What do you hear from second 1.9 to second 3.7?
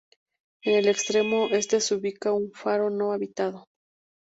ubica un faro no habitado.